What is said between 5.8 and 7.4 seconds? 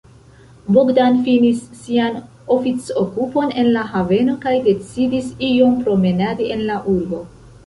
promenadi en la urbo.